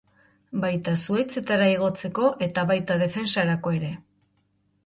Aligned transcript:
Baita 0.61 0.93
zuhaitzetara 1.07 1.67
igotzeko 1.73 2.31
eta 2.47 2.65
baita 2.73 2.99
defentsarako 3.05 3.75
ere. 3.81 3.93